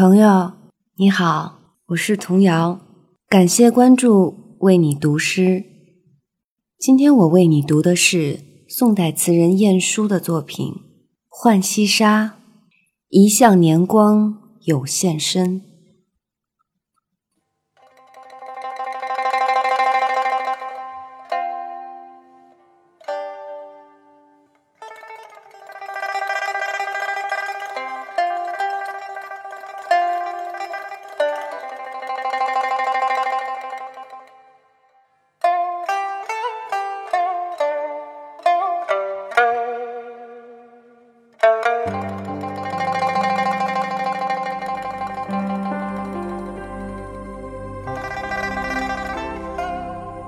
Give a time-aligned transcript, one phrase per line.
[0.00, 0.52] 朋友
[0.96, 2.80] 你好，我是童谣，
[3.28, 5.62] 感谢关注，为你读诗。
[6.78, 10.68] 今天我为你读的是宋代词人晏殊的作品
[11.28, 12.24] 《浣溪沙》，
[13.10, 15.60] 一向年光有限身。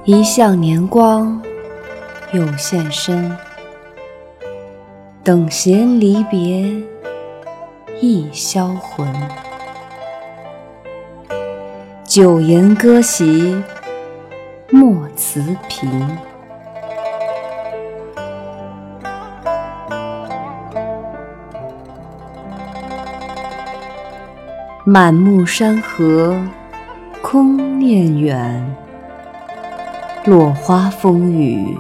[0.05, 1.41] 一向年光
[2.33, 3.31] 有限身，
[5.23, 6.69] 等闲离别
[8.01, 9.07] 易销魂。
[12.03, 13.63] 酒言歌席
[14.71, 15.89] 莫辞频，
[24.85, 26.37] 满目山河
[27.23, 28.77] 空念远。
[30.25, 31.77] 落花风雨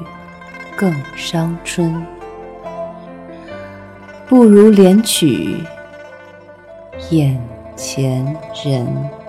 [0.76, 2.04] 更伤春，
[4.28, 5.62] 不如怜取
[7.10, 7.40] 眼
[7.76, 9.21] 前人。